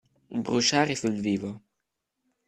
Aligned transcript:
Bruciare 0.43 0.95
sul 0.95 1.13
vivo. 1.21 1.61